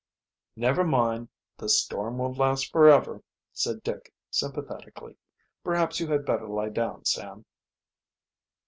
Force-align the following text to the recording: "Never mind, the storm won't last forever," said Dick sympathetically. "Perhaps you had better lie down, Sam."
"Never 0.55 0.83
mind, 0.83 1.29
the 1.57 1.69
storm 1.69 2.17
won't 2.17 2.39
last 2.39 2.71
forever," 2.71 3.21
said 3.53 3.83
Dick 3.83 4.11
sympathetically. 4.31 5.15
"Perhaps 5.63 5.99
you 5.99 6.07
had 6.07 6.25
better 6.25 6.47
lie 6.47 6.69
down, 6.69 7.05
Sam." 7.05 7.45